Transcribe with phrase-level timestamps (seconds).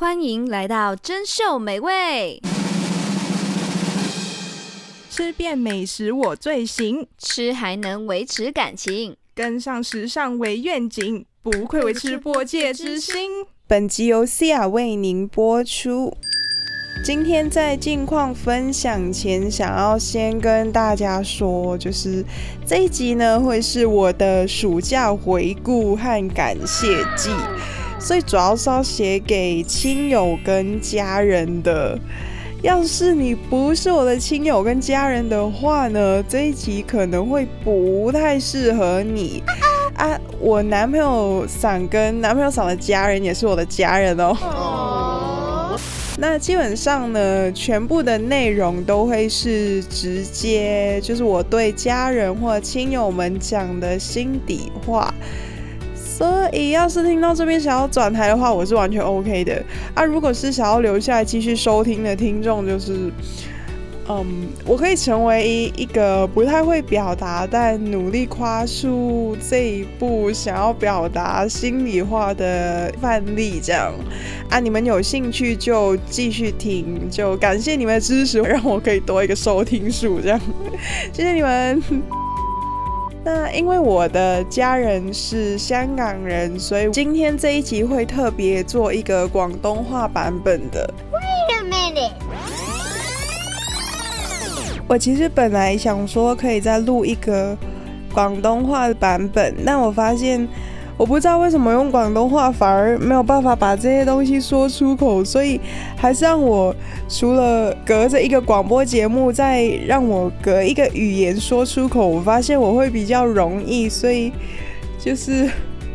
[0.00, 2.40] 欢迎来到珍秀美味，
[5.10, 13.30] 吃遍美食我最行，吃还能维持感情，跟上时尚为愿景，不愧为吃播界之星。
[13.66, 16.16] 本集由 Cia 为您播出。
[17.04, 22.24] 今天在近况分享前，想要先跟大家说，就是
[22.66, 27.28] 这一集呢，会是我的暑假回顾和感谢季。
[28.00, 31.98] 所以主要是要写给亲友跟家人的。
[32.62, 39.42] 要是你不是我的亲友跟家人的话呢，这一集可能会不太适合你
[39.94, 40.18] 啊。
[40.38, 45.74] 我男朋友桑跟男朋友桑的家人也是我的家人哦。
[46.18, 55.14] 那基本上呢，全部的内容都会是直接，就是我对家人或亲友们讲的心底话。
[56.20, 60.04] 所以，要是听到这边想要转台的话，我是完全 OK 的啊。
[60.04, 63.10] 如果是想要留下来继续收听的听众，就是，
[64.06, 64.26] 嗯，
[64.66, 73.90] 我可以成为一一个不太会表达，但努力夸出这一步想要表达心里话的范例，这样
[74.50, 74.60] 啊。
[74.60, 80.38] 你们有兴趣就继续听，就感谢你们的支持，让我可以多一个收听数，这样，
[81.14, 82.19] 谢谢你们。
[83.22, 90.92] 那因为我的家人是香港人，所以今天这一集会特别做一个广东话版本的。
[91.12, 92.12] Wait a minute！
[94.88, 97.56] 我其实本来想说可以再录一个
[98.12, 100.48] 广东话的版本，但我发现。
[101.00, 105.58] 我不知道为什么用广东话反而没有办法把这些东西说出口，所以
[105.96, 106.76] 还是让我
[107.08, 112.06] 除了隔着一个广播节目，再让我隔一个语言说出口。
[112.06, 114.30] 我发现我会比较容易，所以
[114.98, 115.48] 就是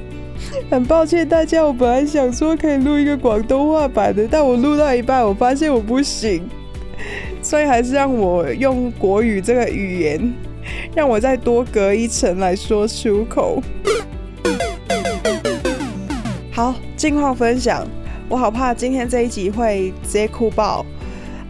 [0.72, 1.64] 很抱歉大家。
[1.64, 6.42] 我本来想说可以录一个广东话版的，但我录到一半，我发现我不行，
[7.44, 10.34] 所以还是让我用国语这个语言，
[10.96, 13.62] 让我再多隔一层来说出口。
[16.56, 17.86] 好，近况分享。
[18.30, 20.86] 我好怕今天这一集会直接哭爆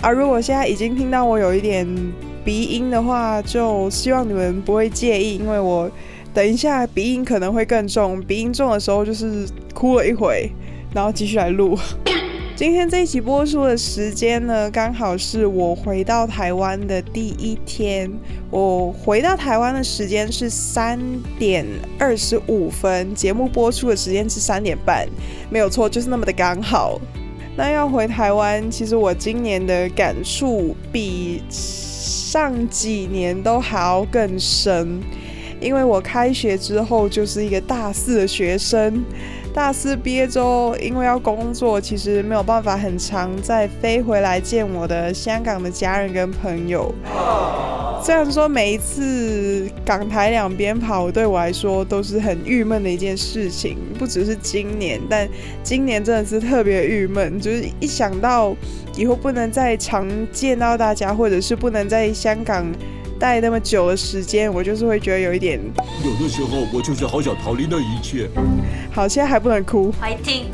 [0.01, 0.09] 啊！
[0.09, 1.88] 如果现在已经听到我有一点
[2.43, 5.88] 鼻音的话，就希望你们不会介意，因为我
[6.33, 8.19] 等一下鼻音可能会更重。
[8.23, 9.45] 鼻音重的时候就是
[9.75, 10.49] 哭了一回，
[10.91, 11.77] 然后继续来录。
[12.55, 18.09] 今天这一期播出的时间呢，刚好是我回到台湾的第一天。
[18.49, 20.97] 我回到台湾的时间是三
[21.38, 21.66] 点
[21.99, 25.05] 二十五分，节目播出的时间是三点半，
[25.49, 26.97] 没有错，就是那么的刚好。
[27.57, 35.01] 那要回台湾，其实我今年的感触比上几年都还要更深，
[35.59, 39.03] 因为我开学之后就是一个大四的学生。
[39.55, 46.93] 大四毕业之后，因为要工作，其实没有办法很常再飞回来见我的香港的家人跟朋友。
[48.03, 55.25] 虽然说每一次港台两边跑，对我来说都是很郁闷的一件事情，不只是今年，但
[55.63, 58.53] 今年真的是特别郁闷，就是一想到
[58.97, 62.66] 以后不能再常见到大家，或者是不能在香港。
[63.19, 65.59] 待那么久的时间，我就是会觉得有一点。
[66.03, 68.29] 有的时候，我就是好想逃离那一切。
[68.91, 69.91] 好，现在还不能哭。
[70.01, 70.45] Fighting。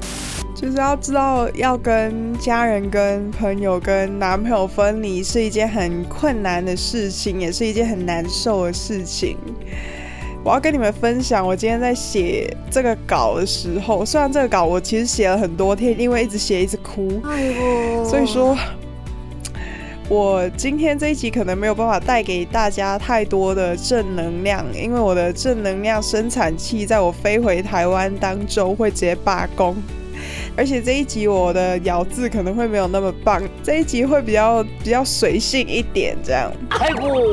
[0.53, 9.37] 就是要知道，要跟家人、跟朋友、跟男朋友分离是一件很困难的事情，也是一件很难受的事情。
[10.43, 18.55] 我要跟你们分享，我今天在写这个稿的时候，虽然这个稿我其实写了很多天，因为一直写一直哭，哎呦，所以说。
[20.11, 29.73] 我今天这一集可能没有办法带给大家太多的正能量，因为我的正能量生产器在我飞回台湾当中会直接罢工。
[30.57, 36.51] 而且这一集我的咬字可能会没有那么棒，这一集会比较比较随性一点，这样。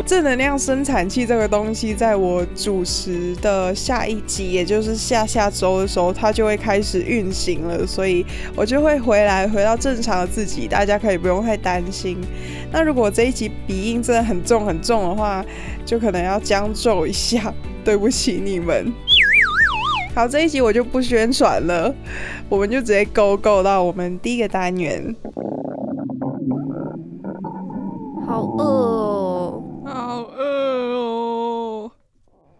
[0.06, 8.24] 正能量生产器这个东西，在我主持的下一集，也就是下下周的时候，它就会开始运行了，所以
[8.54, 12.18] 我就会回来回到正常的自己，大家可以不用太担心。
[12.70, 15.44] 那如果这一集鼻音真的很重很重的话，
[15.84, 17.52] 就可能要将就一下，
[17.84, 18.92] 对不起你们。
[20.14, 21.94] 好，这一集我就不宣传了，
[22.48, 25.14] 我们就直接 go go 到我们第一个单元。
[28.26, 30.44] 好饿哦，好饿
[30.96, 31.90] 哦！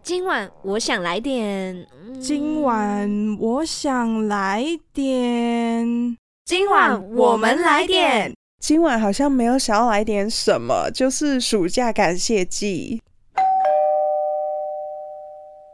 [0.01, 1.85] 今晚我想来点，
[2.19, 13.01] 今晚我想来点，今晚我们来点，今晚好像没有想要来点什么，就是暑假感谢祭。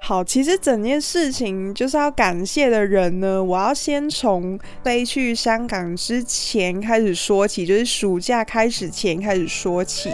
[0.07, 10.11] 好，其实整件事情就是要感谢的人呢，我要先从飞去香港之前开始说起，就是暑假开始前开始说起。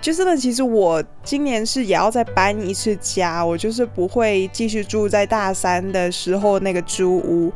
[0.00, 7.52] 就是呢，其实我今年是也要再搬一次家，我就是不会继续住在大三的时候那个租屋，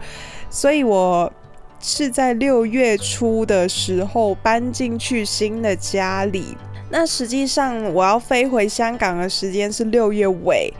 [0.50, 1.32] 所以我
[1.78, 6.56] 是在六月初的时候搬进去新的家里。
[6.90, 10.74] 那实际上我要飞回香港的时间是六月尾。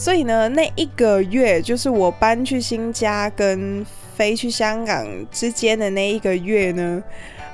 [0.00, 3.84] 所以呢，那一个月就是我搬去新家跟
[4.14, 7.02] 飞去香港之间的那一个月呢，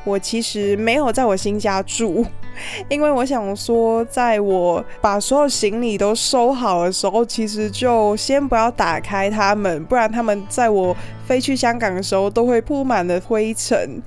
[0.04, 2.22] 我其实没有在我新家住，
[2.90, 10.94] 因为我想说，在我把所有行李都收好的时候，其实就先不要打开它们，不然它们在我
[11.26, 14.02] 飞去香港的时候都会铺满了灰尘。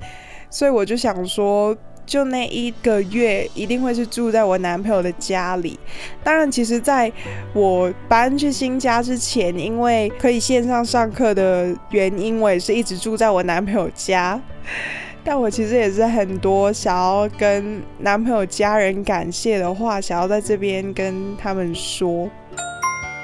[0.48, 1.76] 所以我就想说。
[2.08, 5.78] 就那一个月，一定会是住在我男朋友的家里。
[6.24, 7.12] 当然，其实在
[7.52, 14.40] 我搬去新家之前，因为可以线上上课的原因，我也是一直住在我男朋友家。
[15.22, 22.30] 但我其实也是很多想要跟男朋友家人感谢的话，想要在这边跟他们说。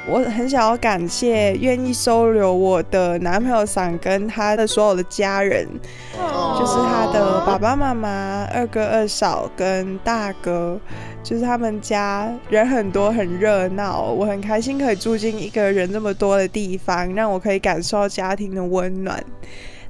[0.06, 5.66] 我很想要感谢愿意收留我的男朋友桑跟他的所有的家人，
[6.14, 10.78] 就是他的爸爸妈妈、二哥二嫂跟大哥，
[11.22, 19.24] 就是他们家人很多很热闹，我很开心可以住进一个人这么多的地方，让我可以感受到家庭的温暖。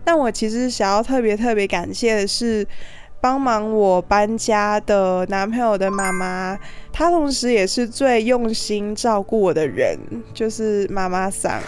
[0.05, 2.67] 但我其实想要特别特别感谢的是。
[3.25, 6.59] 帮忙我搬家的男朋友的妈妈，
[6.93, 9.99] 她同时也是最用心照顾我的人，
[10.35, 11.59] 就是妈妈桑。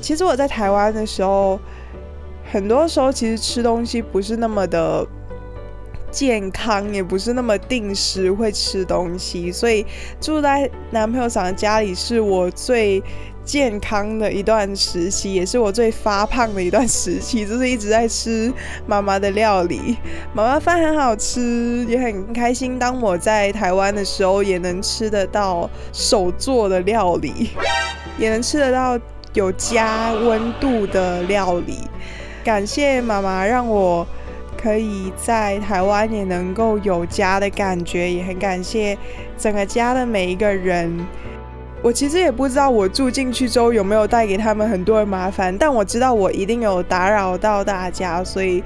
[0.00, 1.58] 其实我在台湾的时候，
[2.52, 5.04] 很多时候其实吃东西不是那么的
[6.12, 9.84] 健康，也不是那么定时会吃东西，所以
[10.20, 13.02] 住在男朋友桑家里是我最。
[13.44, 18.52] 健康的一段时期，也是我最发胖的一段时期，就是一直在吃
[18.86, 19.96] 妈妈的料理。
[20.32, 22.78] 妈妈饭很好吃，也很开心。
[22.78, 27.50] 当我在台湾的时候，也能吃得到手做的料理，
[28.18, 28.98] 也能吃得到
[29.34, 31.80] 有加温度的料理。
[32.42, 34.06] 感谢妈妈，让我
[34.56, 38.96] 可以在台湾也能够有家的感觉，也很感谢
[39.36, 41.06] 整个家的每一个人。
[41.84, 48.64] 我其实也不知道我住进去之后有没有带给他们很多的麻烦，但我知道我一定有打扰到大家，所以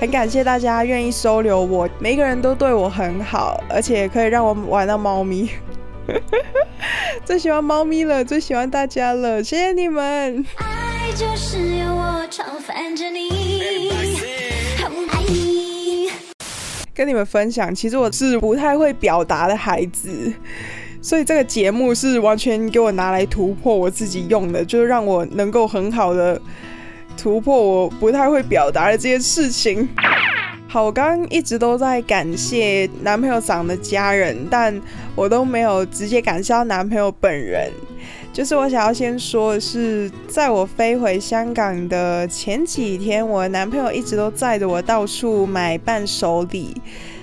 [0.00, 1.86] 很感谢大家愿意收留我。
[1.98, 5.50] 每一个人都对我很好，而且可以让我玩到猫咪，
[7.26, 10.42] 最喜欢猫咪了，最喜欢大家了，谢谢你们。
[10.56, 13.90] 爱就是有我常烦着你，
[14.78, 16.08] 很爱你。
[16.94, 20.32] 跟你们分享，其实我是不太会表达的孩子。
[21.06, 26.40] 所以这个节目是完全给我拿来突破我自己用的，就是让我能够很好的
[27.16, 29.88] 突破我不太会表达的这些事情。
[30.66, 34.82] 好，我刚刚一直都在感谢男朋友长的家人，但
[35.14, 37.70] 我都没有直接感谢到男朋友本人。
[38.32, 46.74] 就是我想要先说的是，在我飞回香港的前几天，我男朋友一直都载着我到处买伴手礼。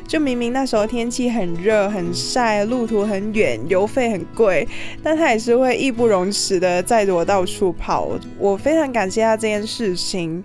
[0.08, 4.68] 就明明那时候天气很热很晒，路途很远，油费很贵，
[5.02, 8.10] 但他也是会义不容辞的载着我到处跑。
[8.38, 10.44] 我非常感谢他这件事情。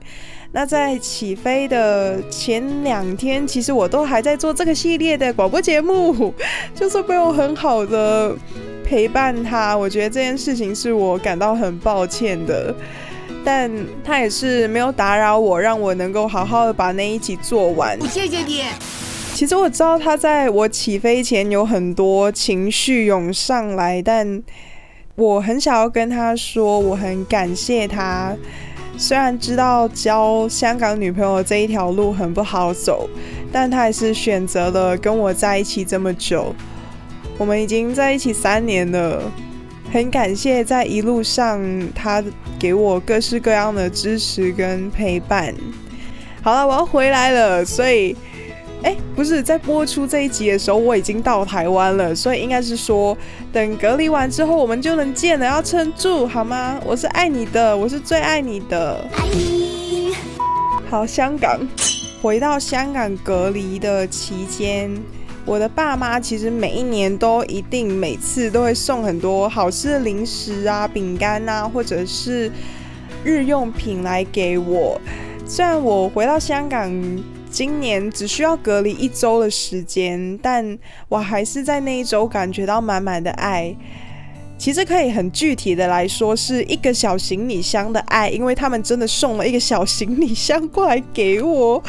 [0.51, 6.33] 那在起飞的前两天，其实我都还在做这个系列的广播节目，
[6.75, 8.35] 就是没有很好的
[8.83, 9.77] 陪伴他。
[9.77, 12.75] 我觉得这件事情是我感到很抱歉的，
[13.45, 13.71] 但
[14.03, 18.01] 他也是没有打扰我，让我能够好好的把那一集做完。
[18.09, 18.63] 谢谢你。
[19.39, 24.43] 其实我知道他在我起飞前有很多情绪涌上来，但
[25.15, 28.35] 我很想要跟他说，我很感谢他。
[28.97, 33.09] 虽然知道交香港女朋友这一条路很不好走，
[33.53, 36.53] 但他还是选择了跟我在一起这么久。
[37.39, 39.23] 我们已经在一起三年了，
[39.93, 41.63] 很感谢在一路上
[41.95, 42.21] 他
[42.59, 45.55] 给我各式各样的支持跟陪伴。
[46.43, 48.17] 好了，我要回来了，所以。
[48.85, 53.17] 哎，不是在播出这一集的时候，我已经到台湾了，所以应该是说，
[53.53, 56.79] 等隔离完之后，我们就能见了，要撑住好吗？
[56.87, 59.05] 我是爱你的，我是最爱你的。
[60.89, 61.59] 好，香港，
[62.23, 64.89] 回到香港隔离的期间，
[65.45, 72.49] 我的爸妈其实每一年都一定每次都会送很多好吃的零食啊、饼干啊，或者是
[73.25, 75.01] 日用品来给我。
[75.45, 76.89] 虽然我回到香港。
[77.51, 80.79] 今年只需要隔离一周的时间，但
[81.09, 83.75] 我还是在那一周感觉到满满的爱。
[84.59, 91.81] 其实可以很具体的来说，是一个小行李箱的爱，因为他们真的送了一个小行李箱过来给我。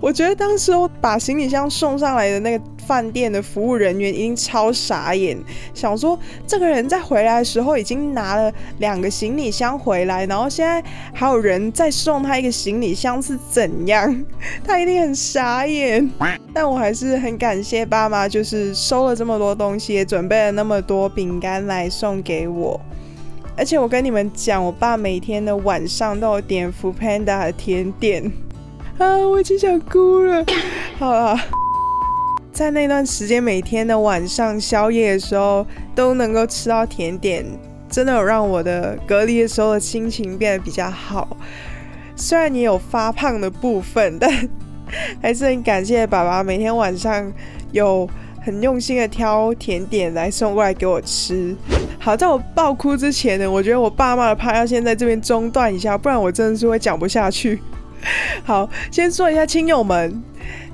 [0.00, 5.36] 我觉得当时我把行李箱送上来的那个饭店的服务人员已经超傻眼，
[5.74, 14.24] 想说这个人在回来的时候已经拿了两个行李箱回来，然后现在还有人再送他一个行李箱是怎样？
[14.64, 16.08] 他一定很傻眼。
[16.54, 22.80] 但我还是很感谢爸妈，就是收了这么多东西，也准备了那么多饼干来送给我。
[23.54, 28.32] 而且我跟你们讲，我爸每天的晚上都有点 foodpanda 的甜点
[28.96, 30.44] 啊，我已经想哭了。
[30.98, 31.38] 好了。
[32.58, 37.46] 在那段时间，每天的晚上宵夜的时候都能够吃到甜点，
[37.88, 41.36] 真的有让我的隔离的时候的心情变得比较好。
[42.16, 44.28] 虽然也有发胖的部分，但
[45.22, 47.32] 还是很感谢爸爸每天晚上
[47.70, 48.10] 有
[48.44, 51.54] 很用心的挑甜点来送过来给我吃。
[52.00, 57.60] 好，在我爆哭之前呢，我觉得我爸妈的趴要先在这边中断一下，不然我真的是会讲不下去。
[58.42, 60.20] 好，先说一下亲友们。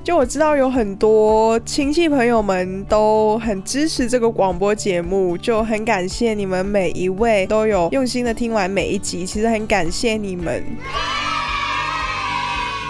[0.05, 10.63] 就我知道有很多亲戚朋友们都很支持这个广播节目，就很感谢你们每一位都有用心的听完每一集，其实很感谢你们。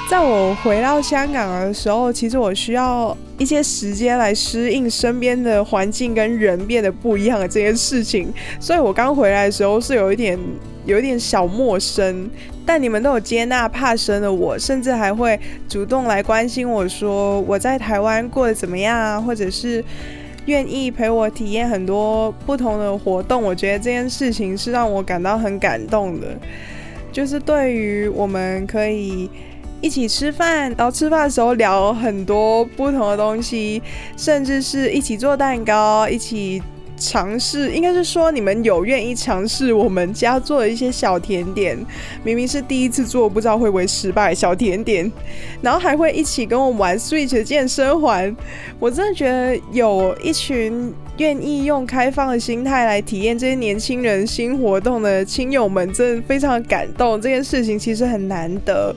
[0.09, 8.27] 在我回到香港的时候，其实我需要一些时间来适应身边的环境跟人变得不一样的这件事情，
[8.59, 10.37] 所以我刚回来的时候是有一点
[10.85, 12.29] 有一点小陌生。
[12.67, 15.39] 但你们都有接纳怕生的我，甚至还会
[15.69, 19.83] 主动来关心我说我在台湾过得怎么样啊，或者是
[20.47, 23.43] 愿意陪我体验很多不同的活动。
[23.43, 26.35] 我觉得这件事情是让我感到很感动的，
[27.11, 29.29] 就是对于我们可以
[29.81, 33.79] 一起吃饭，然后吃饭的时候聊很多不同的东西，
[34.17, 36.63] 甚至是一起做蛋糕，一起。
[36.97, 41.77] 尝试应该是说，你们有愿意尝试我们家做的一些小甜点，
[42.23, 45.11] 明明是第一次做，不知道会不会失败小甜点，
[45.61, 48.35] 然后还会一起跟我玩 Switch 健身环。
[48.79, 57.21] 我真的觉得有一群愿意用开放的心态来体验这些年轻人新活动的亲友们，真的非常感动。
[57.21, 58.93] 这件事情其实很难得。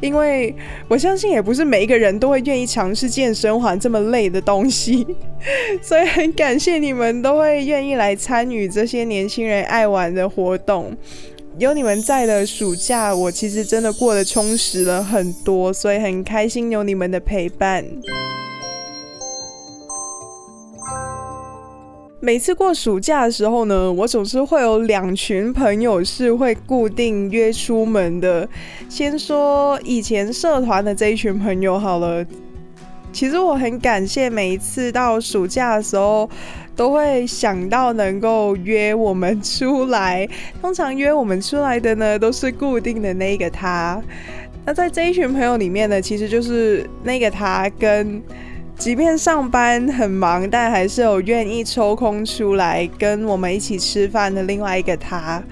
[0.00, 0.54] 因为
[0.88, 5.06] 我相信也不是每一个人都会愿意尝试健身环这么累的东西，
[5.80, 10.94] 所以很感谢你们都会愿意来参与这些年轻人爱玩的活动。
[11.56, 17.84] 有你们在的暑假，我其实真的过得充实了很多，所以很开心有你们的陪伴。
[22.24, 28.48] 每次过暑假的时候呢，我总是会有两群朋友是会固定约出门的。
[28.88, 32.24] 先说以前社团的这一群朋友好了，
[33.12, 36.26] 其实我很感谢每一次到暑假的时候，
[36.74, 40.26] 都会想到能够约我们出来。
[40.62, 44.02] 通常约我们出来的呢，都是固定的那个他。
[44.64, 48.22] 那在这一群朋友里面呢，其实就是那个他跟。
[48.76, 55.42] 即便上班很忙，但还是有愿意抽空出来跟我们一起吃饭的另外一个他，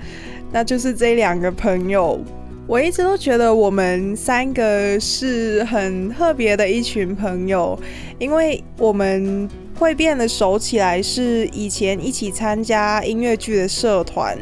[0.52, 2.20] 那就是这两个朋友。
[2.66, 7.78] 我一直都觉得我们三个是很特别的一群朋友，
[8.18, 9.48] 因为我们
[9.78, 14.38] 会变得熟起来，是以前一起参加音乐剧的社团。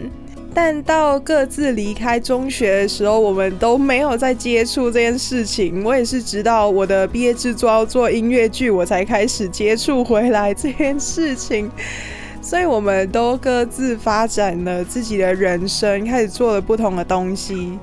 [0.52, 5.84] 但到各自离开中学的时候，我们都没有再接触这件事情。
[5.84, 11.70] 我也是直到我的毕业制作要做音乐剧，我才开始接触回来这件事情。
[12.42, 17.78] 所以我们都各自发展了自己的人生，开始做了不同的东西。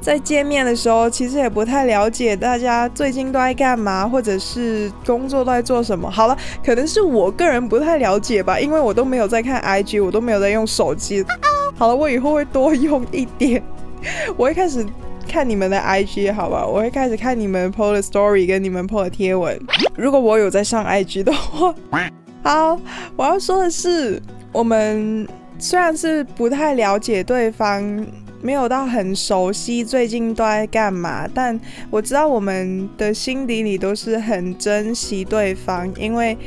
[0.00, 6.10] 在见面的时候，其实也不太了解大家最近都在干嘛，或者是工作都在做什么。
[6.10, 11.24] 好了，可能是我个人不太了解吧，因为我都没有在看 IG，我都没有在用手机。
[11.82, 13.60] 好了，我以后会多用一点。
[14.36, 14.86] 我会开始
[15.28, 16.64] 看你们的 IG，好吧？
[16.64, 19.60] 我会开始看你们 PO 的 Story 跟你们 PO 的贴文。
[19.96, 21.74] 如果我有在上 IG 的话，
[22.44, 22.80] 好，
[23.16, 24.22] 我要说的是，
[24.52, 25.26] 我们
[25.58, 27.82] 虽然是不太了解对方，
[28.40, 31.60] 没有到很熟悉，最近都在干嘛，但
[31.90, 36.38] 我知道我们的心底里都是很珍惜对方，因为。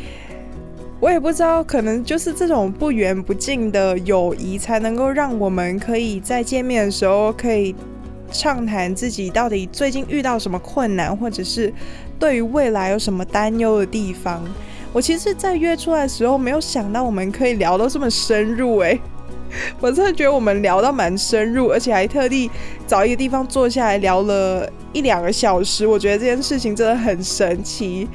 [1.05, 7.75] 我也不知道，可能就是这种不远不近的友谊，才能够让我们可以在见面的时候，可以
[8.31, 11.71] 畅谈自己到底最近遇到什么困难，或者是
[12.17, 14.43] 对于未来有什么担忧的地方。
[14.91, 18.99] 我其实，在约出来的时候，没有想到我们可以聊到这么深入，诶，
[19.79, 22.49] 我真的觉得我们聊到蛮深入，而且还特地
[22.87, 25.85] 找一个地方坐下来聊了一两个小时。
[25.85, 28.07] 我觉得这件事情真的很神奇。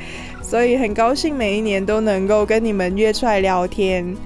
[0.51, 4.17] 所以很高兴每一年都能够跟你们约出来聊天。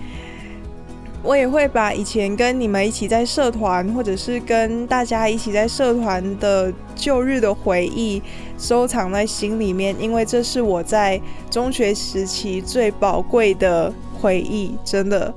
[1.23, 8.23] 我也会把以前跟你们一起在社团，或者是跟大家一起在社团的旧日的回忆
[8.57, 15.35] 收藏在心里面，因为这是我在中学时期最宝贵的回忆，真的。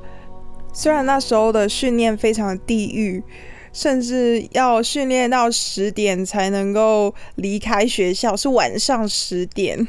[0.71, 3.21] 虽然那时候的训练非常地狱，
[3.73, 9.85] 甚至要训练到十点才能够离开学校，是晚上十点。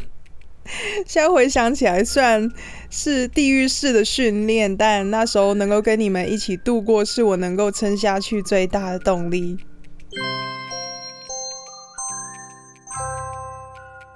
[1.07, 2.51] 现在回想起来，虽然
[2.91, 9.59] 是地狱式的训练，但那时候能够跟你们一起度过，是我能够撑下去最大的动力。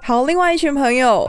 [0.01, 1.27] 好，另外一群朋友，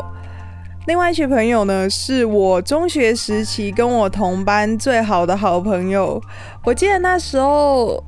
[0.86, 6.20] 另外一群朋友呢，是我中学时期跟我同班最好的好朋友。
[6.64, 8.04] 我记得那时候。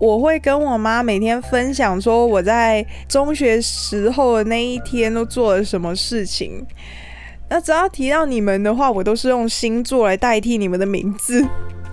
[0.00, 6.66] 我会跟我妈每天分享说我在中学时候的那一天都做了什么事情。
[7.50, 11.46] 那只要提到你们的话，我都是用星座来代替你们的名字。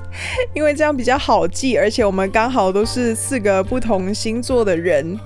[0.56, 5.20] 因为这样比较好记，而且我们刚好都是四个不同星座的人。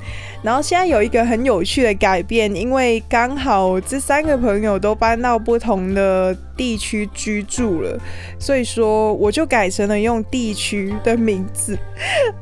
[0.44, 8.00] 然后现在有一个很有趣的改变，因为刚好这三个朋友都搬到不同的地区居住了，
[8.40, 11.78] 所以说我就改成了用地区的名字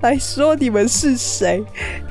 [0.02, 1.62] 来说你们是谁。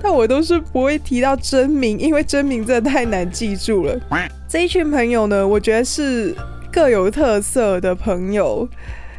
[0.03, 3.99] 但我都是不会提到真名，因为真名真的太难记住了。
[4.47, 6.35] 这一群朋友呢，我觉得是
[6.71, 8.69] 各有特色的朋友。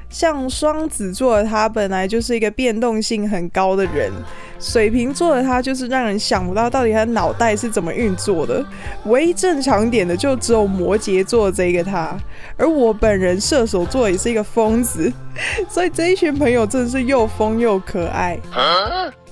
[0.09, 4.11] 像双子座的他本来就是一个变动性很高的人，
[4.59, 8.65] 水瓶座的他就是让人想不到到底他脑袋是怎么运作的。
[9.05, 12.17] 唯一正常点的就只有摩羯座这个他，
[12.57, 15.13] 而我本人射手座也是一个疯子，
[15.69, 18.37] 所以这一群朋友真的是又疯又可爱。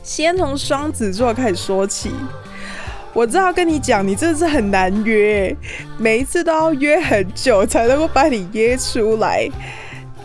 [0.03, 2.11] 先从双子座开始说起，
[3.13, 5.53] 我知道跟你讲，你真的是很难约，
[5.97, 9.49] 每一次都要约很久才能够把你约出来。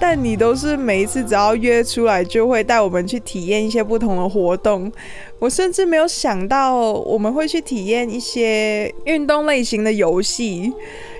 [0.04, 4.90] 但你都是每一次只要约出来，就会带我们去体验一些不同的活动。
[5.38, 10.72] 我甚至没有想到我们会去体验一些运动类型的游戏，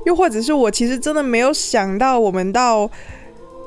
[0.05, 2.91] 又或者是我其实真的没有想到我们到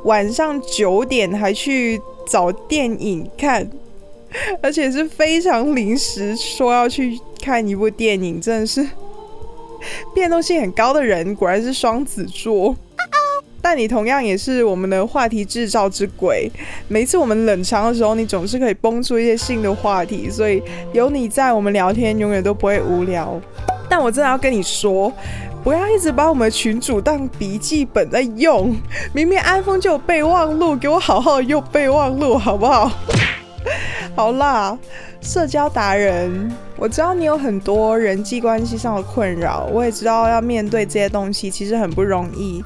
[0.03, 3.71] 晚上九点还去找电影看，
[4.61, 8.85] 而且是非常临时说要去看一部电影，真的是
[10.13, 12.75] 变动性很高的人，果然是双子座。
[13.65, 16.47] 但你同样也是我们的话题制造之鬼，
[16.87, 20.61] 每次我们冷场的时候，你总是可以蹦出一些新的话题，所以
[20.93, 23.41] 有你在，我们聊天永远都不会无聊。
[23.89, 25.11] 但我真的要跟你说，
[25.63, 28.71] 不要一直把我们群主当笔记本在用，
[29.13, 32.91] 明明 iPhone 就有备忘录，给我好好用备忘录好不好？
[34.15, 34.77] 好啦，
[35.21, 42.63] 社交达人，我知道你有很多人际关系上的困扰，我也知道要面对这些东西其实很不容易。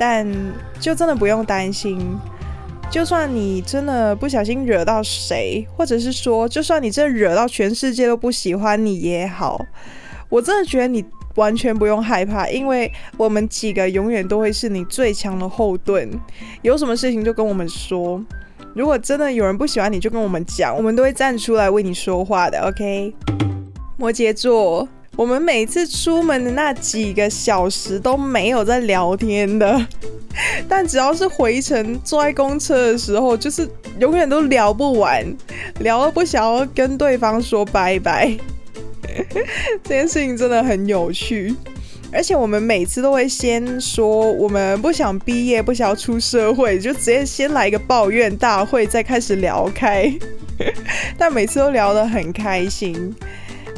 [0.00, 0.26] 但
[0.80, 2.00] 就真的不用担心，
[2.90, 9.60] 就算你真的不小心惹到谁，或者是说，就算你真的惹到全世界都不喜欢你也好，
[10.30, 16.10] 我真的觉得你完全不用害怕，因为我们几个永远都会是你最强的后盾。
[16.62, 18.24] 有什么事情就跟我们说，
[18.74, 22.58] 如果真的有人不喜欢你，就跟我们讲，我们都会站出来为你说话的。
[22.62, 23.14] OK，
[23.98, 24.88] 摩羯座。
[25.20, 29.86] 我们每次出门的那几个小时都没有在聊天的，
[30.66, 35.22] 但只要是回程坐在公车的时候，就是永远都聊不完，
[35.80, 38.34] 聊了不想要跟对方说拜拜。
[39.84, 41.54] 这件事情真的很有趣，
[42.10, 50.10] 而且我们每次都会先说我们不想毕业，不想要出社会，就直接先来一个抱怨大会，再开始聊开。
[51.18, 53.14] 但每次都聊得很开心。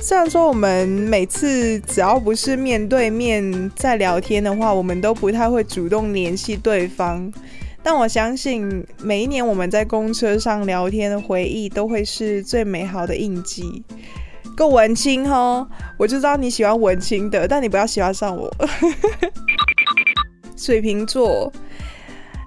[0.05, 7.33] 虽然说我们每次只要不是面对面在聊天的话，我们都不太会主动联系对方，
[7.85, 13.85] 但我相信每一年我们在公车上聊天的回忆都会是最美好的印记。
[14.57, 18.53] 够文青哦，我就知道你喜欢文青的，但你不要喜欢上我。
[20.59, 21.51] 水瓶座，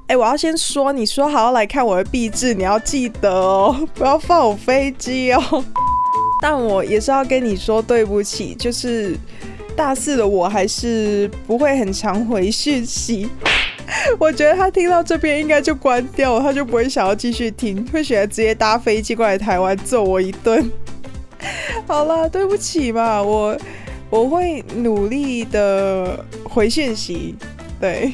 [0.07, 5.63] 哎，我要先说，你说好要来看我的壁纸，你要记得哦，不要放我飞机哦。
[6.47, 9.17] 但我也是要跟你说对不起，就是
[9.75, 13.27] 大四的我还是不会很常回讯息。
[14.19, 20.71] 我觉得他听到这边应该就关掉了，他就不会想要继续听，会选择直接搭飞机过来台湾揍我一顿。
[21.87, 23.57] 好了，对不起嘛，我
[24.11, 27.33] 我会努力的回讯息。
[27.81, 28.13] 对，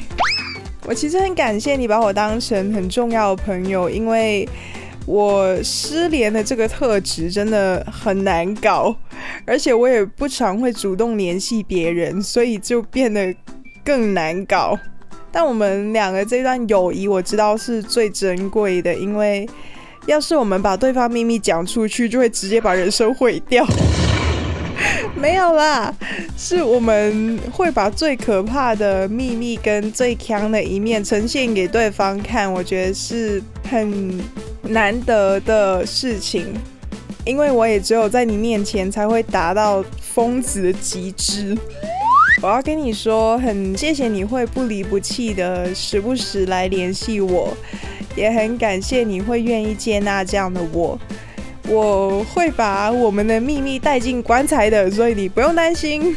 [0.86, 4.48] 我其实很感谢你把我当成很重要的朋友，因为。
[5.04, 8.94] 我失联的这个特质真的很难搞，
[9.44, 13.34] 而且我也不常会主动联系别人，所以就变得
[13.84, 14.78] 更难搞。
[15.32, 19.48] 但我们两个这段友谊，我知道是最珍贵的，因为
[20.06, 23.66] 要是我们把对方秘密讲出去，就会直接把人生毁掉。
[25.16, 25.94] 没有啦，
[26.36, 34.20] 是我们会把最可怕的秘密跟最强的一面呈现给对方看，我觉得是很
[34.62, 36.54] 难得的事情，
[37.24, 41.56] 因为我也只有在你面前才会达到疯子的极致。
[42.42, 47.56] 我要跟你说，很谢谢你会不离不弃的时不时来联系我，
[48.16, 50.98] 也很感谢你会愿意接纳这样的我。
[51.68, 56.16] 我会把我们的秘密带进棺材的，所以你不用担心。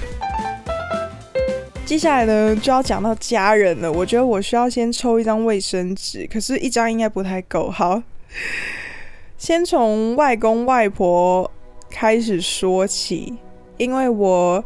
[1.86, 3.92] 接下来呢，就要讲到家人了。
[3.92, 7.70] 我觉得我需要先抽一张卫生纸，可是，一张应该不太够。
[7.70, 8.02] 好，
[9.38, 11.50] 先从外公外婆
[11.90, 13.36] 开始说起，
[13.78, 14.64] 因为我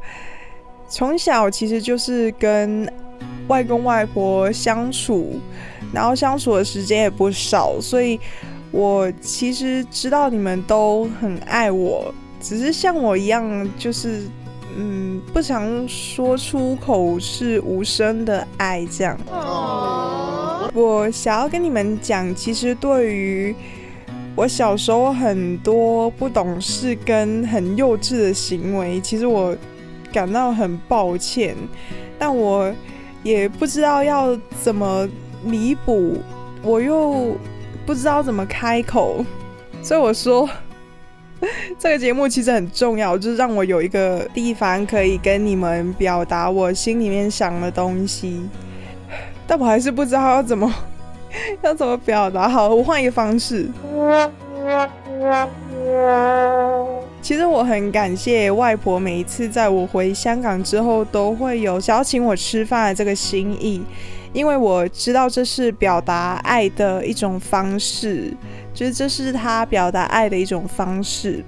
[0.88, 2.92] 从小其实就是跟
[3.48, 5.40] 外公外婆相处，
[5.94, 8.20] 然后相处的时间也不少，所以。
[8.72, 14.30] 我其实知道你们都很爱我，只是像我一样，就是
[14.78, 19.18] 嗯，不常说出口，是无声的爱这样。
[20.74, 23.56] 我想要跟你们讲，其实对于
[24.36, 29.56] 我小时候很多不懂事跟很幼稚的行为，其实我
[30.12, 31.56] 感到很抱歉，
[32.18, 32.74] 但我
[33.24, 35.08] 也不知道要怎么
[35.44, 36.18] 弥补，
[36.62, 37.36] 我又。
[37.86, 39.26] 不知道怎么开口，
[39.82, 40.48] 所以我说
[41.80, 48.44] 这个节目其实很重要，就是让我有一个地方可以跟你们表达我心里面想的东西，
[49.50, 50.72] 但我还是不知道要怎么
[51.64, 52.48] 要怎么表达。
[52.48, 53.68] 好，我换一个方式。
[57.20, 63.82] 其实我很感谢外婆，每一次在我回香港之后，都会有想要请我吃饭的这个心意。
[64.34, 68.32] 因为我知道这是表达爱的一种方式，
[68.72, 71.44] 就是这是他表达爱的一种方式。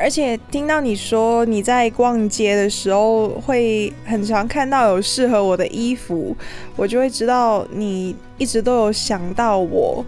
[0.00, 6.34] 而且听到你说你在逛街的时候会很常看到有适合我的衣服，
[6.74, 10.04] 我就会知道你一直都有想到我。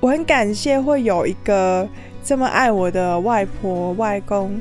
[0.00, 1.88] 我很感谢会有一个
[2.22, 4.60] 这么爱我的外婆外公，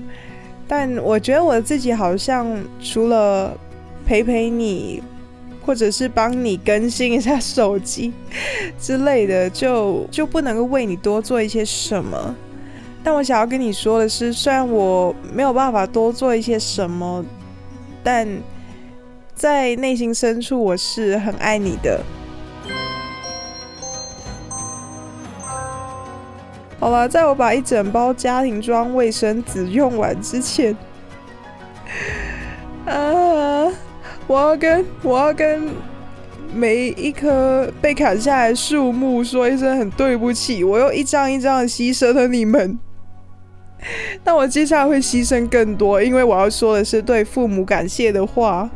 [0.68, 2.48] 但我觉得我自己好像
[2.82, 3.56] 除了
[4.06, 5.04] 陪陪你。
[5.68, 8.14] 或者是帮你更新一下手机
[8.80, 12.34] 之类的，就就不能够为你多做一些什么。
[13.08, 17.24] 但我想要跟你说的是，虽然我没有办法多做一些什么，
[18.04, 18.28] 但
[19.34, 22.02] 在内心深处，我是很爱你的。
[26.82, 30.76] 好了，在我把一整包家庭装卫生纸用完之前，
[32.86, 33.72] 啊。
[34.28, 35.70] 我要跟我要跟
[36.54, 42.78] 每一棵被砍下来的树木说一声很对不起，我又一张一张的牺牲了你们。
[44.24, 48.70] 那我接下来会牺牲更多，因为我要说的是对父母感谢的话。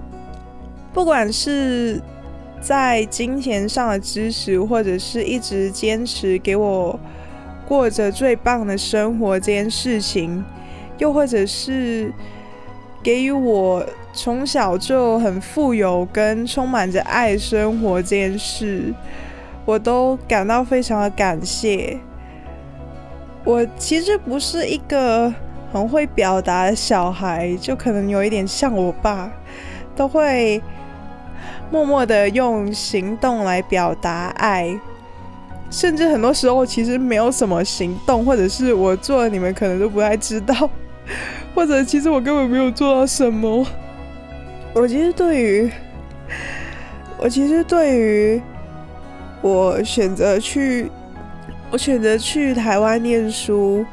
[0.93, 2.02] 不管是
[2.60, 7.00] 在金钱上的支持，或者是一直坚持给我
[7.67, 10.43] 过着最棒的生活这件事情，
[10.97, 12.12] 又或者是
[13.02, 13.86] 给予我。
[14.13, 18.93] 从小就很富有跟充满着爱生活这件事，
[19.63, 21.97] 我都感到非常的感谢。
[23.43, 25.34] 我其实不是一个
[25.73, 29.32] 很会表达的小孩，就可能有一点像我爸，
[29.95, 30.62] 都会
[31.71, 34.80] 默默的用行动来表达爱，
[35.71, 40.69] 甚至很多时候其实没有什么行动，或者是我做了你们可能都不太知道，
[41.56, 43.65] 或者其实我根本没有做到什么。
[44.73, 45.71] 我其实对于，
[47.17, 48.41] 我其实对于
[49.41, 50.91] 我选择去，
[51.72, 53.86] 我选择去台湾念书，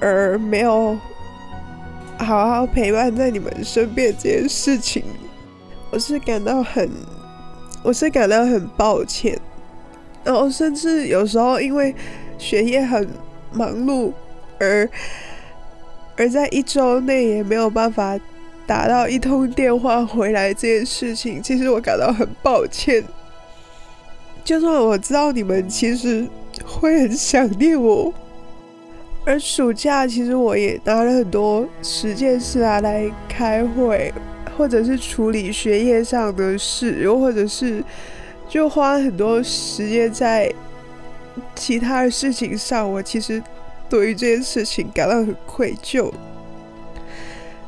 [0.00, 0.96] 而没有
[2.18, 5.02] 好好陪伴在你们身边这件事情，
[5.90, 6.88] 我是感到很，
[7.82, 9.38] 我是感到很抱歉，
[10.22, 11.94] 然后甚至有时候因为
[12.38, 13.08] 学业很
[13.52, 14.12] 忙碌，
[14.60, 14.88] 而
[16.16, 18.18] 而在一周内也没有办法。
[18.68, 23.00] 打到一通电话回来这件事情，其实我感到很抱歉。
[24.42, 26.26] 就算我知道你们其实
[26.66, 28.12] 会很想念我，
[29.24, 34.12] 而暑假其实我也拿了很多时间是拿来开会，
[34.56, 37.82] 或者是处理学业上的事，又或者是
[38.48, 40.52] 就花很多时间在
[41.54, 42.90] 其他的事情上。
[42.90, 43.42] 我其实
[43.88, 46.12] 对于这件事情感到很愧疚。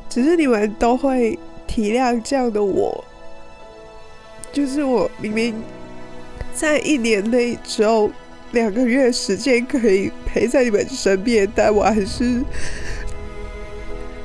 [0.09, 3.03] 只是你们都会体谅这样的我，
[4.51, 5.53] 就是我明明
[6.51, 8.09] 在一年内只有
[8.51, 12.43] 两个月时间可以陪在你们身边，但我还是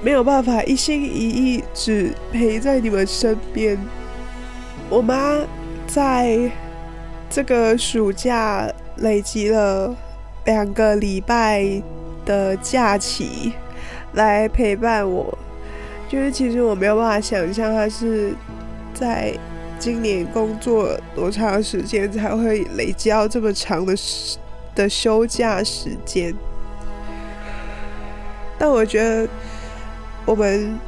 [0.02, 3.78] 没有办法一心一意只陪在你们身边。
[4.88, 5.38] 我妈
[5.86, 6.50] 在
[7.28, 9.94] 这个暑假累积了
[10.46, 11.82] 两个礼拜
[12.24, 13.52] 的假期
[14.14, 15.36] 来陪伴我，
[16.08, 18.34] 就是其实我没有办法想象她是
[18.94, 19.34] 在。
[19.84, 24.38] 今年工作多长时间才会累积到这么长的时
[24.74, 26.34] 的休假时间？
[28.58, 29.28] 但我觉得
[30.24, 30.80] 我们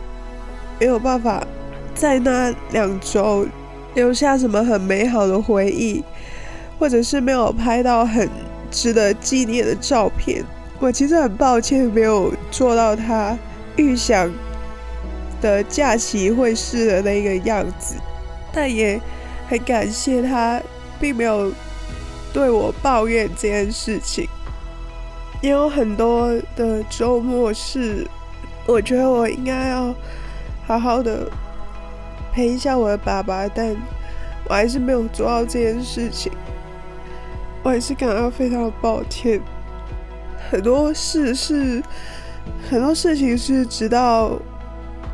[0.80, 1.46] 没有办法
[1.94, 3.46] 在那两周
[3.92, 6.02] 留下什么很美好的回忆，
[6.78, 8.26] 或者是没有拍到很
[8.70, 10.42] 值得纪念的照片。
[10.78, 13.36] 我其实很抱歉没有做到他
[13.76, 14.32] 预想
[15.42, 17.96] 的假期会是的那个样子。
[18.56, 18.98] 但也
[19.50, 20.58] 很感谢他，
[20.98, 21.52] 并没有
[22.32, 24.26] 对我抱怨这件事情。
[25.42, 28.08] 也有很多的周末是，
[28.66, 29.94] 我觉得我应该要
[30.66, 31.30] 好好的
[32.32, 33.76] 陪一下我的爸爸，但
[34.48, 36.32] 我还是没有做到这件事情。
[37.62, 39.38] 我还是感到非常的抱歉。
[40.50, 41.82] 很多事是，
[42.70, 44.32] 很多事情是直到。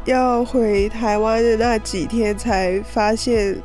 [0.05, 3.57] 要回台湾的那几天，才发现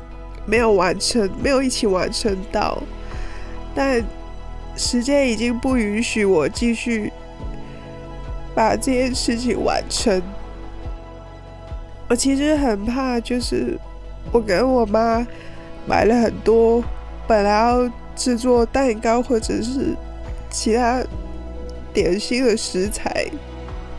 [0.46, 2.80] 没有完成，没有一起完成到。
[3.74, 4.00] 但
[4.76, 7.12] 时间已经不允许我继续
[8.54, 10.22] 把这件事情完成。
[12.08, 13.76] 我其实很怕，就是
[14.30, 15.26] 我跟我妈
[15.86, 16.82] 买了很多
[17.26, 19.96] 本来要制作蛋糕或者是
[20.48, 21.02] 其他
[21.92, 23.26] 点心的食材，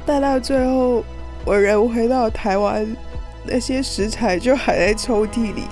[0.05, 1.03] 但到最后。
[1.45, 2.85] 我人回到台湾，
[3.45, 5.63] 那些食材就还在抽屉里，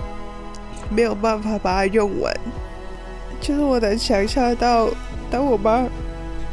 [0.90, 2.34] 没有办法把它用完。
[3.40, 4.90] 就是我能想象到，
[5.30, 5.86] 当我妈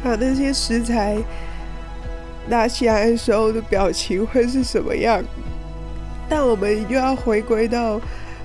[0.03, 1.17] 把那些食材
[2.47, 5.23] 拿起来的时候的表情会是什么样。
[6.29, 7.99] 但我们又要回归到，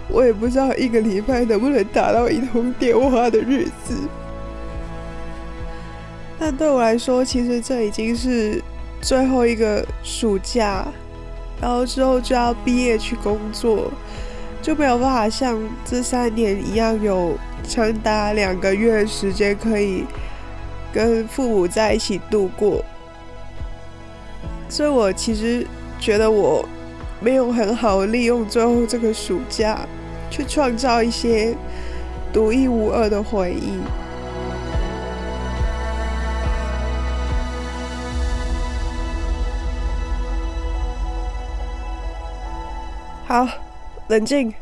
[0.08, 3.94] 我也不知道一个礼拜能不能打到一通电话的日子。
[6.38, 8.62] 但对我来说，其实这已经是。
[9.00, 10.86] 最后一个暑假，
[11.60, 13.90] 然后之后就要毕业去工作，
[14.60, 20.04] 就没有办法像这三年一样有长达两个月时间可以
[20.92, 22.84] 跟父母在一起度过。
[24.68, 25.66] 所以我其实
[25.98, 26.68] 觉得我
[27.20, 29.80] 没有很好利用最后这个暑假，
[30.30, 31.54] 去创造一些
[32.32, 33.78] 独一无二的回忆。
[43.30, 43.46] 好，
[44.08, 44.52] 冷静，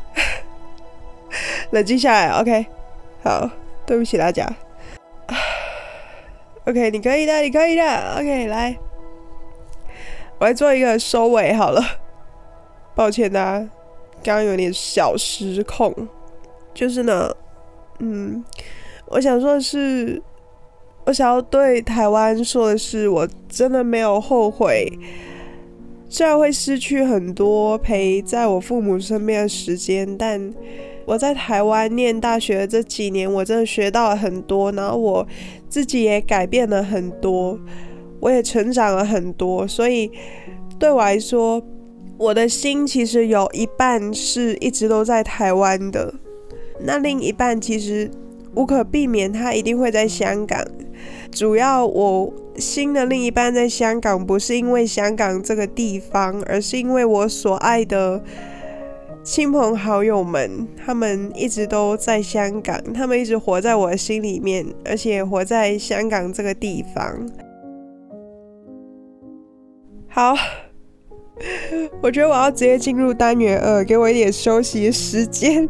[1.71, 2.29] 冷静下来。
[2.39, 2.67] OK，
[3.23, 3.49] 好，
[3.87, 4.47] 对不起大家。
[6.69, 8.13] OK，你可以的，你可以的。
[8.19, 8.77] OK，来，
[10.37, 11.83] 我来做一个收尾好了。
[12.93, 13.67] 抱歉大家，
[14.23, 16.07] 刚刚有点小失控。
[16.71, 17.35] 就是呢，
[17.97, 18.45] 嗯，
[19.07, 20.21] 我想说的是，
[21.05, 24.87] 我想要对台湾说的是，我真的没有后悔。
[26.11, 30.51] 虽然会失去很多陪在我父母身边的时间，但
[31.05, 35.27] 我在台湾念大学这几年，我真的学到了很多，然后我
[35.69, 37.59] 自己也改变了很多，
[38.19, 39.67] 我也成长了很多。
[39.67, 40.11] 所以
[40.79, 41.63] 对我来说，
[42.17, 46.11] 我的心其实有一半是一直都在台湾的，
[46.81, 48.09] 那另一半其实
[48.55, 50.65] 无可避免，他一定会在香港。
[51.31, 58.21] 主要我新的另一半在香港，不是因为香港这个地方，而是因为我所爱的
[59.23, 67.29] 亲朋好友们，他们一直都在香港，他们一直活在我的心里面，而且活在香港这个地方。
[70.09, 70.33] 好，
[72.01, 75.69] 我觉得我要直接进入单元二，给我一点休息时间。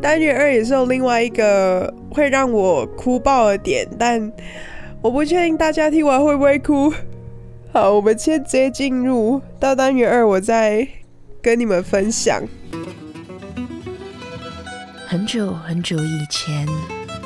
[0.00, 4.32] 单元二也是有另外一个会让我哭爆的点，但
[5.00, 6.92] 我不确定大家听完会不会哭。
[7.72, 10.86] 好，我们先直接进入到单元二，我再
[11.40, 12.42] 跟你们分享。
[15.06, 16.66] 很久很久以前，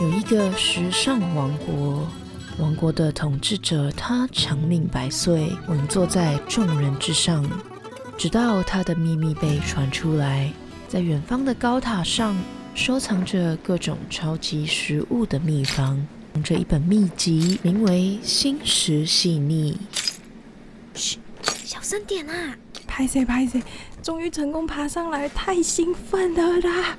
[0.00, 2.08] 有一个时尚王国，
[2.58, 7.44] 王国的统治者他长命百岁，稳坐在众人之上，
[8.16, 10.52] 直到他的秘密被传出来。
[10.88, 12.36] 在远方的高塔上，
[12.74, 19.76] 收藏着各种超级食物的秘方，藏着一本秘籍，名为《心食细腻》。
[20.98, 21.18] 嘘，
[21.64, 22.56] 小声点啊！
[22.86, 23.60] 拍谁拍谁，
[24.00, 26.96] 终于成功爬上来，太兴奋了啦！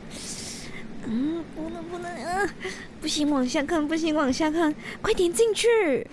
[1.05, 2.53] 嗯，不能不能，啊，
[2.99, 6.05] 不行往下看，不行往下看，快点进去。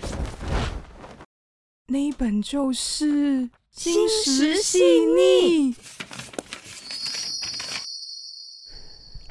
[1.88, 5.72] 那一本就是《心食细腻》。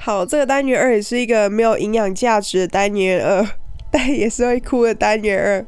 [0.04, 3.48] 好，这个单元二也是一个没有营养价值的单元二，
[3.90, 5.64] 但也是会哭的单元二。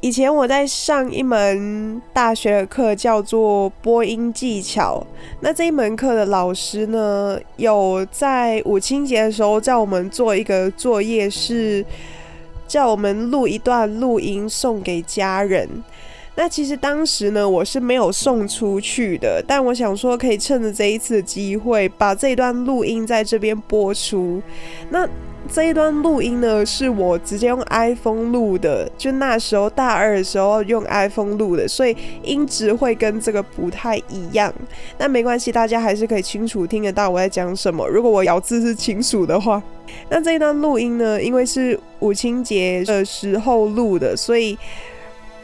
[0.00, 5.06] 以前我在上一门大学的课，叫做播音技巧。
[5.38, 11.86] 那这一门课的老师呢，有在母亲节的时候叫我们做一个作业，是
[12.66, 15.68] 叫我们录一段录音送给家人。
[16.38, 24.42] 那其实当时呢，我是没有送出去的，但我想说可以趁着这一次的机会，把这段录音在这边播出。
[24.90, 25.08] 那
[25.50, 34.52] 这一段录音呢，是我直接用 iPhone 录的，就那时候大二的时候用 iPhone 录的，所以音质会跟这个不太一样。
[34.98, 37.86] 那没关系，大家还是可以清楚听得到我在讲什么。
[37.88, 39.62] 如果我咬字是清楚的话，
[40.10, 44.58] 那这一段录音呢，因为是母亲节的时候录的，所以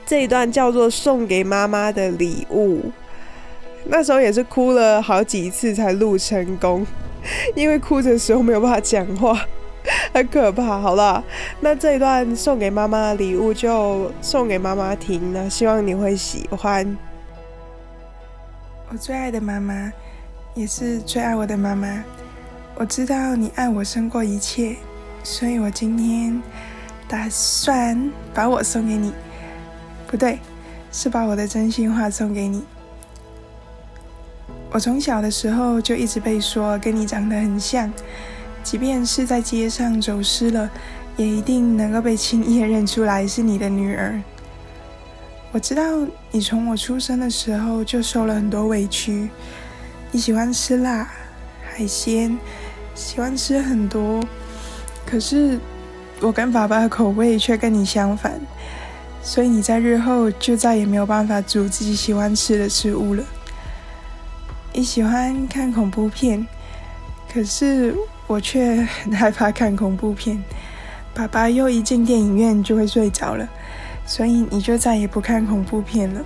[0.06, 2.90] 这一段叫做送给妈妈的礼物。
[3.84, 6.86] 那时候也是哭了好几次才录成功，
[7.56, 9.46] 因为哭的时候没有办法讲话。
[10.14, 11.24] 很可怕，好了，
[11.60, 16.96] 那这一段送给妈妈的礼物就送给妈妈听，那希望你会喜欢。
[18.88, 19.92] 我最爱的妈妈，
[20.54, 22.04] 也是最爱我的妈妈。
[22.76, 24.76] 我知道你爱我胜过一切，
[25.24, 26.40] 所以我今天
[27.08, 29.12] 打算把我送给你。
[30.12, 30.38] 不对，
[30.92, 32.62] 是把我的真心话送给你。
[34.70, 37.90] 我从小的时候就一直被说跟你长得很像。
[38.62, 40.70] 即便是在街上走失了，
[41.16, 44.20] 也一定能够被轻易认出来是你的女儿。
[45.50, 45.82] 我知道
[46.30, 49.30] 你从我出生的时候就受了很多委屈，
[50.10, 51.08] 你喜欢吃辣、
[51.74, 52.38] 海鲜，
[52.94, 54.22] 喜欢吃很多。
[55.06, 55.58] 可是
[56.20, 58.38] 我跟爸爸的口味却跟你相反，
[59.22, 63.24] 所以你在日后就再也没有办法煮自己喜欢吃的食物了。
[64.72, 66.46] 你喜欢看恐怖片，
[67.32, 67.94] 可是。
[68.28, 70.42] 我却很害怕看恐怖片，
[71.12, 73.46] 爸爸又一进电影院就会睡着了，
[74.06, 76.22] 所以你就再也不看恐怖片了。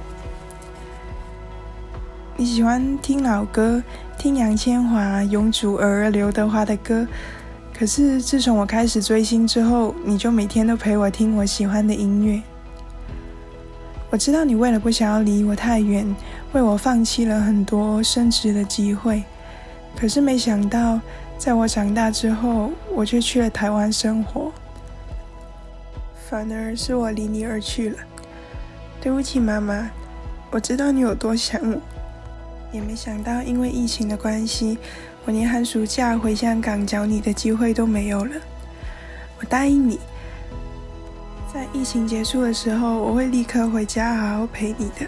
[2.37, 3.83] 你喜欢听老歌，
[4.17, 7.05] 听杨千嬅、容祖儿、刘德华的歌，
[7.77, 12.41] 可是自从我开始追星之后，你就每天都陪我听我喜欢的音乐。
[14.11, 16.07] 我知道你为了不想要离我太远，
[16.53, 19.25] 为我放弃了很多升职的机会，
[19.97, 21.01] 可是没想到。
[21.39, 24.51] 在我长大之后，我却去了台湾生活，
[26.31, 27.99] 反而是我离你而去了。
[29.03, 29.91] 对不起，妈妈，
[30.51, 31.79] 我知道你有多想我，
[32.73, 34.79] 也没想到因为疫情的关系，
[35.27, 38.33] 我连寒暑假回香港找你的机会都没有了。
[39.39, 40.01] 我答应你，
[41.57, 45.07] 在疫情结束的时候，我会立刻回家好好陪你的。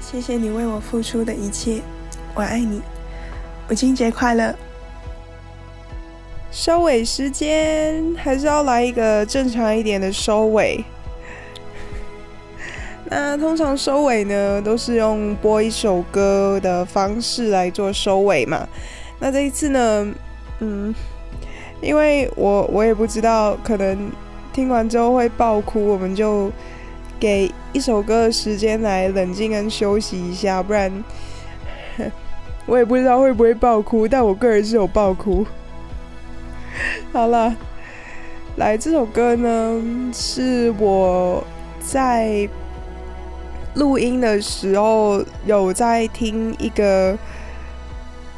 [0.00, 1.82] 谢谢你为我付出的一切，
[2.32, 2.80] 我爱你。
[3.68, 4.54] 母亲节快乐！
[6.52, 10.84] 收尾时间还是要来一个正常一点的收尾。
[13.10, 18.64] 那通常收尾呢，都是用播一首歌的方式来做收尾嘛。
[19.18, 20.14] 那这一次呢，
[20.60, 20.94] 嗯，
[21.80, 24.08] 因为我我也不知道，可能
[24.54, 26.50] 听完之后会爆哭，我们就
[27.18, 31.04] 给一首歌的时间来冷静跟休息一下，不然。
[32.66, 35.44] 我也不知道会不会爆哭，但我个人是有爆哭。
[37.12, 37.54] 好了，
[38.56, 39.82] 来，这首歌呢，
[40.14, 41.44] 是我
[41.80, 42.48] 在
[43.74, 47.18] 录音的时候有在听一个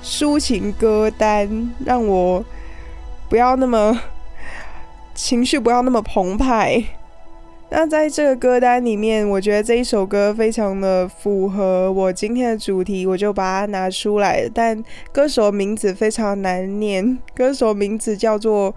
[0.02, 2.44] 抒情歌单，让我
[3.28, 4.00] 不要那么
[5.16, 6.84] 情绪不要那么澎湃。
[7.68, 14.48] 那在这个歌单里面，我觉得这一首歌非常的符合我今天的主题，我就把它拿出来。
[14.54, 18.72] 但歌手名字非常难念，歌手名字叫做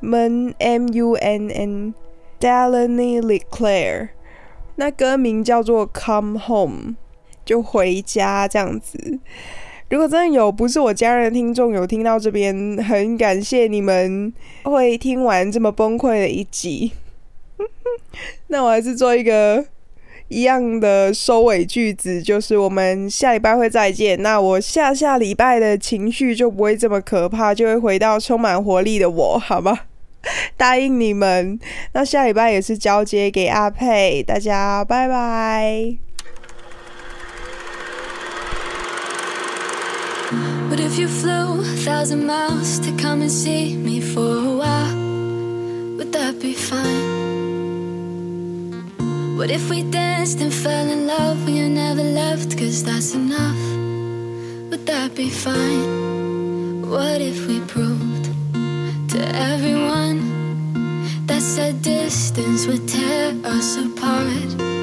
[0.00, 4.10] Mun M U N N，Delaney LeClaire。
[4.76, 6.94] 那歌名叫做 Come Home，
[7.44, 9.18] 就回家这样子。
[9.90, 14.32] 如果真的有不是我家人的听众有听到这边，很感谢你们
[14.62, 16.92] 会听完这么崩溃的一集。
[18.48, 19.64] 那我还是做一个
[20.28, 24.22] 一样的收尾句子，就是我们下礼拜会再见。
[24.22, 29.80] 那我下下礼拜的情绪就不会这么可怕，就会回到充满活力的我，好吗？
[30.56, 31.58] 答应你们。
[31.94, 36.09] 那下礼拜也是交接给阿佩，大家拜拜。
[40.92, 44.96] If you flew a thousand miles to come and see me for a while?
[45.96, 47.06] Would that be fine?
[49.36, 52.58] What if we danced and fell in love when you never left?
[52.58, 53.62] Cause that's enough.
[54.70, 56.90] Would that be fine?
[56.90, 58.24] What if we proved
[59.12, 59.20] to
[59.52, 60.18] everyone
[61.26, 64.79] that said distance would tear us apart?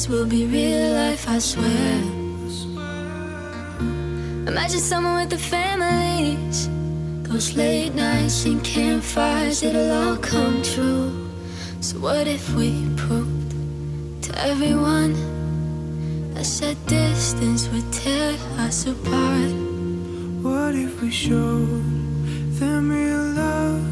[0.00, 2.02] Fantasize will be real life, I swear.
[4.46, 6.68] Imagine someone with the families.
[7.22, 11.12] Those late nights and campfires, it'll all come true.
[11.80, 13.52] So what if we proved
[14.22, 15.14] to everyone
[16.34, 19.52] that said distance would tear us apart?
[20.42, 21.84] What if we showed
[22.58, 23.84] them real love?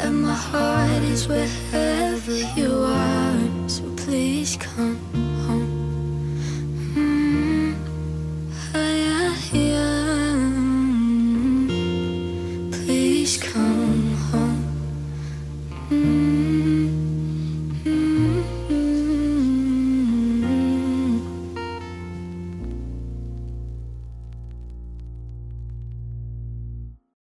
[0.00, 3.68] And my heart is wherever you are.
[3.68, 4.99] So please come